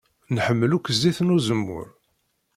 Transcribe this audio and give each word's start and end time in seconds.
Nḥemmel 0.35 0.71
akk 0.75 0.87
zzit 0.95 1.19
n 1.23 1.33
uzemmur. 1.35 1.87